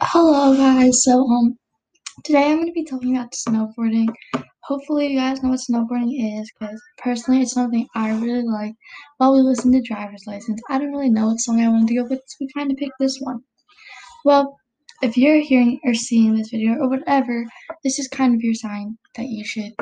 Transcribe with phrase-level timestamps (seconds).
[0.00, 1.58] Hello guys, so um
[2.24, 4.08] today I'm going to be talking about snowboarding.
[4.62, 8.72] Hopefully you guys know what snowboarding is because personally it's something I really like.
[9.18, 11.96] While we listen to driver's license, I don't really know what song I wanted to
[11.96, 13.42] go with, so we kind of picked this one.
[14.24, 14.56] Well,
[15.02, 17.44] if you're hearing or seeing this video or whatever,
[17.84, 19.74] this is kind of your sign that you should,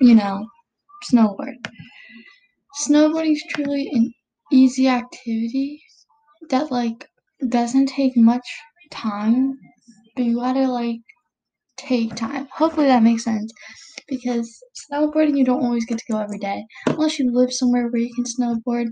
[0.00, 0.48] you know,
[1.12, 1.64] snowboard.
[2.88, 4.12] Snowboarding is truly an
[4.50, 5.80] easy activity
[6.50, 7.08] that like
[7.48, 8.46] doesn't take much
[8.90, 9.58] time,
[10.16, 11.00] but you gotta like
[11.76, 12.48] take time.
[12.52, 13.52] Hopefully that makes sense
[14.08, 18.02] because snowboarding you don't always get to go every day unless you live somewhere where
[18.02, 18.88] you can snowboard.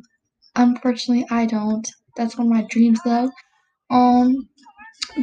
[0.57, 1.89] Unfortunately, I don't.
[2.17, 3.31] That's one of my dreams though.
[3.91, 4.49] Um,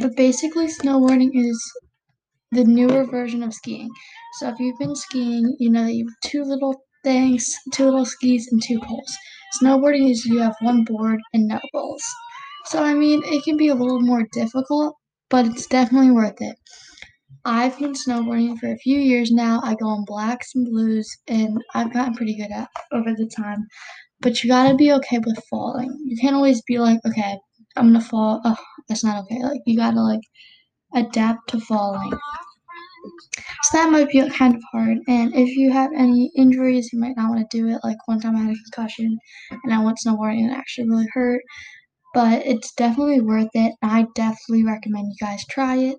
[0.00, 1.62] but basically, snowboarding is
[2.52, 3.88] the newer version of skiing.
[4.38, 8.04] So if you've been skiing, you know that you have two little things, two little
[8.04, 9.16] skis, and two poles.
[9.60, 12.02] Snowboarding is you have one board and no balls.
[12.66, 14.96] So I mean, it can be a little more difficult,
[15.30, 16.56] but it's definitely worth it.
[17.44, 19.60] I've been snowboarding for a few years now.
[19.64, 23.66] I go on blacks and blues, and I've gotten pretty good at over the time.
[24.20, 25.90] But you gotta be okay with falling.
[26.06, 27.38] You can't always be like, okay,
[27.76, 28.42] I'm gonna fall.
[28.44, 28.56] Oh,
[28.88, 29.42] that's not okay.
[29.42, 30.22] Like you gotta like
[30.94, 32.12] adapt to falling.
[33.72, 34.98] That might be kind of hard.
[35.08, 37.80] And if you have any injuries, you might not want to do it.
[37.84, 39.18] Like one time I had a concussion
[39.50, 41.42] and I went snowboarding and it actually really hurt.
[42.14, 43.74] But it's definitely worth it.
[43.82, 45.96] I definitely recommend you guys try it.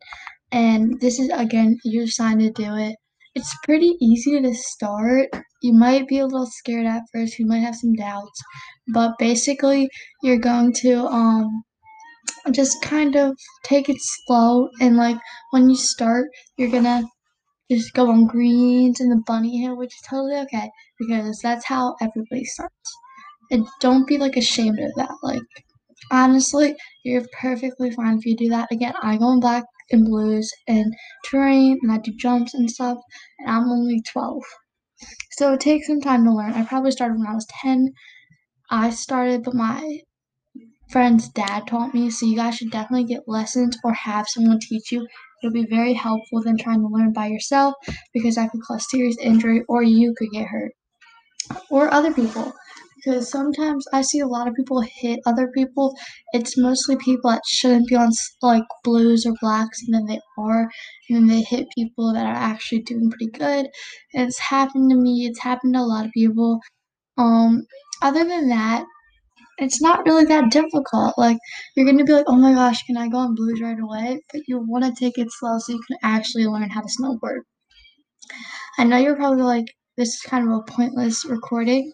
[0.51, 2.95] And this is again your sign to do it.
[3.35, 5.29] It's pretty easy to start.
[5.63, 8.41] You might be a little scared at first, you might have some doubts,
[8.93, 9.89] but basically
[10.23, 11.63] you're going to um
[12.51, 15.17] just kind of take it slow and like
[15.51, 17.03] when you start you're gonna
[17.71, 21.95] just go on greens and the bunny hill which is totally okay because that's how
[22.01, 22.73] everybody starts.
[23.51, 25.41] And don't be like ashamed of that like
[26.11, 28.71] honestly you're perfectly fine if you do that.
[28.71, 30.93] Again i go in black and blues and
[31.25, 32.97] terrain and i do jumps and stuff
[33.39, 34.41] and i'm only 12
[35.31, 36.53] so it takes some time to learn.
[36.53, 37.93] I probably started when i was 10
[38.69, 39.99] i started but my
[40.91, 44.91] friend's dad taught me, so you guys should definitely get lessons or have someone teach
[44.91, 45.07] you.
[45.41, 47.75] It'll be very helpful than trying to learn by yourself
[48.13, 50.73] because that could cause serious injury or you could get hurt.
[51.69, 52.53] Or other people.
[52.97, 55.95] Because sometimes I see a lot of people hit other people.
[56.33, 58.09] It's mostly people that shouldn't be on
[58.41, 60.69] like blues or blacks, and then they are,
[61.07, 63.69] and then they hit people that are actually doing pretty good.
[64.13, 65.25] And it's happened to me.
[65.25, 66.59] It's happened to a lot of people.
[67.17, 67.65] Um,
[68.01, 68.85] other than that,
[69.61, 71.17] it's not really that difficult.
[71.17, 71.37] Like
[71.75, 74.21] you're gonna be like, oh my gosh, can I go on blues right away?
[74.31, 77.41] But you want to take it slow so you can actually learn how to snowboard.
[78.77, 79.65] I know you're probably like,
[79.97, 81.91] this is kind of a pointless recording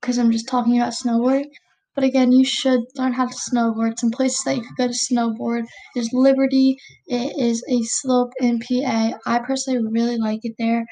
[0.00, 1.46] because I'm just talking about snowboarding.
[1.94, 3.98] But again, you should learn how to snowboard.
[3.98, 5.64] Some places that you could go to snowboard
[5.96, 6.76] is Liberty.
[7.06, 9.18] It is a slope in PA.
[9.26, 10.86] I personally really like it there.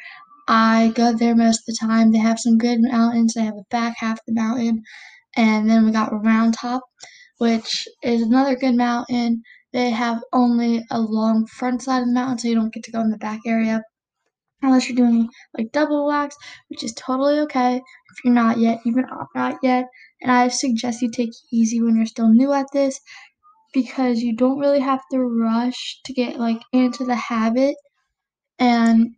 [0.49, 2.13] I go there most of the time.
[2.13, 3.35] They have some good mountains.
[3.35, 4.83] They have a back half of the mountain
[5.37, 6.83] and then we got Round Top,
[7.39, 9.43] which is another good mountain.
[9.73, 12.93] They have only a long front side of the mountain, so you don't get to
[12.93, 13.83] go in the back area
[14.63, 16.37] unless you're doing like double wax,
[16.69, 19.87] which is totally okay if you're not yet, even not yet.
[20.23, 23.01] And I suggest you take easy when you're still new at this
[23.73, 27.77] because you don't really have to rush to get like into the habit
[28.59, 29.15] and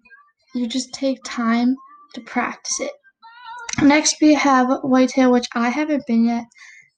[0.54, 1.74] you just take time
[2.14, 2.92] to practice it.
[3.80, 6.44] Next we have Whitetail, which I haven't been yet.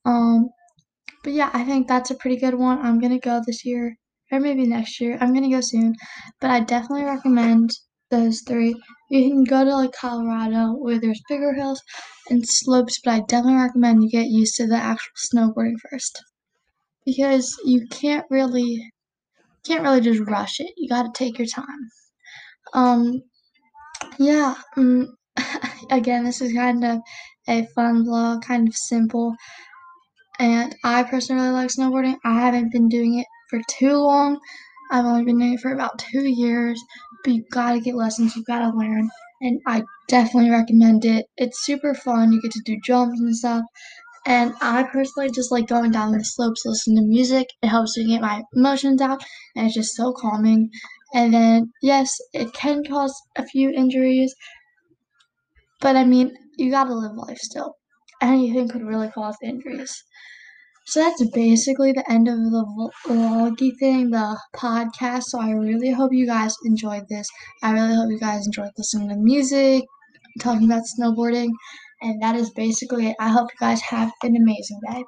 [0.04, 0.50] Um,
[1.22, 2.78] but yeah, I think that's a pretty good one.
[2.78, 3.96] I'm gonna go this year
[4.32, 5.16] or maybe next year.
[5.20, 5.94] I'm gonna go soon,
[6.40, 7.70] but I definitely recommend
[8.10, 8.74] those three.
[9.10, 11.80] You can go to like Colorado where there's bigger hills
[12.30, 16.22] and slopes, but I definitely recommend you get used to the actual snowboarding first
[17.04, 18.90] because you can't really
[19.64, 20.72] can't really just rush it.
[20.76, 21.90] You got to take your time.
[22.74, 23.22] Um,
[24.18, 24.56] yeah.
[24.76, 25.16] Um,
[25.90, 27.00] again, this is kind of
[27.48, 29.34] a fun vlog, kind of simple.
[30.38, 32.16] And I personally really like snowboarding.
[32.24, 34.38] I haven't been doing it for too long.
[34.90, 36.80] I've only been doing it for about two years.
[37.22, 39.10] But you gotta get lessons, you gotta learn.
[39.40, 41.26] And I definitely recommend it.
[41.36, 42.32] It's super fun.
[42.32, 43.64] You get to do jumps and stuff.
[44.26, 47.48] And I personally just like going down the slopes, listening to music.
[47.62, 49.22] It helps me get my emotions out,
[49.54, 50.70] and it's just so calming.
[51.14, 54.34] And then, yes, it can cause a few injuries,
[55.84, 57.76] but I mean, you gotta live life still.
[58.20, 59.94] Anything could really cause injuries.
[60.86, 62.64] So that's basically the end of the
[63.06, 65.24] vloggy thing, the podcast.
[65.24, 67.28] So I really hope you guys enjoyed this.
[67.62, 69.84] I really hope you guys enjoyed listening to music,
[70.40, 71.50] talking about snowboarding,
[72.02, 73.16] and that is basically it.
[73.20, 75.04] I hope you guys have an amazing day.